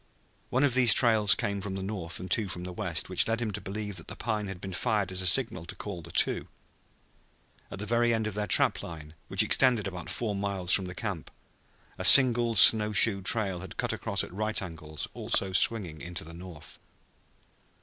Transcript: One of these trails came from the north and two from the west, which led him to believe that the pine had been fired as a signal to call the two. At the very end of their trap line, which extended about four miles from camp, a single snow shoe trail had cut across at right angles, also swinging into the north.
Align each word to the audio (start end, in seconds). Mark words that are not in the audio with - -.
One 0.49 0.63
of 0.63 0.73
these 0.73 0.95
trails 0.95 1.35
came 1.35 1.61
from 1.61 1.75
the 1.75 1.83
north 1.83 2.19
and 2.19 2.31
two 2.31 2.47
from 2.49 2.63
the 2.63 2.73
west, 2.73 3.07
which 3.07 3.27
led 3.27 3.39
him 3.39 3.51
to 3.51 3.61
believe 3.61 3.97
that 3.97 4.07
the 4.07 4.15
pine 4.15 4.47
had 4.47 4.59
been 4.59 4.73
fired 4.73 5.11
as 5.11 5.21
a 5.21 5.27
signal 5.27 5.67
to 5.67 5.75
call 5.75 6.01
the 6.01 6.09
two. 6.11 6.47
At 7.69 7.77
the 7.77 7.85
very 7.85 8.11
end 8.11 8.25
of 8.25 8.33
their 8.33 8.47
trap 8.47 8.81
line, 8.81 9.13
which 9.27 9.43
extended 9.43 9.85
about 9.85 10.09
four 10.09 10.33
miles 10.33 10.71
from 10.71 10.91
camp, 10.95 11.29
a 11.99 12.03
single 12.03 12.55
snow 12.55 12.93
shoe 12.93 13.21
trail 13.21 13.59
had 13.59 13.77
cut 13.77 13.93
across 13.93 14.23
at 14.23 14.33
right 14.33 14.59
angles, 14.59 15.07
also 15.13 15.53
swinging 15.53 16.01
into 16.01 16.23
the 16.23 16.33
north. 16.33 16.79